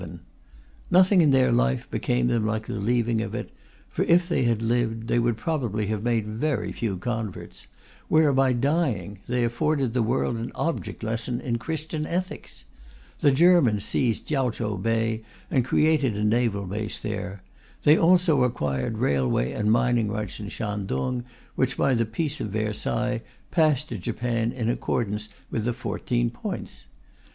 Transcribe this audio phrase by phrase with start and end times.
[0.89, 3.51] Nothing in their life became them like the leaving of it;
[3.87, 7.67] for if they had lived they would probably have made very few converts,
[8.07, 12.65] whereas by dying they afforded the world an object lesson in Christian ethics.
[13.19, 17.43] The Germans seized Kiaochow Bay and created a naval base there;
[17.83, 23.21] they also acquired railway and mining rights in Shantung, which, by the Treaty of Versailles,
[23.51, 26.85] passed to Japan in accordance with the Fourteen Points.